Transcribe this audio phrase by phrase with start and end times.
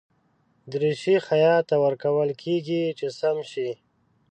[0.71, 3.69] دریشي خیاط ته ورکول کېږي چې سم شي.